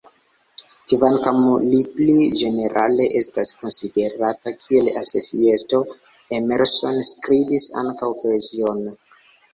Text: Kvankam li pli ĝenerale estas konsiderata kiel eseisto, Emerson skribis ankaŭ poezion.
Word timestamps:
Kvankam 0.91 1.35
li 1.73 1.81
pli 1.97 2.15
ĝenerale 2.39 3.05
estas 3.21 3.53
konsiderata 3.59 4.55
kiel 4.63 4.89
eseisto, 5.03 5.83
Emerson 6.41 6.99
skribis 7.11 7.69
ankaŭ 7.83 8.11
poezion. 8.25 8.87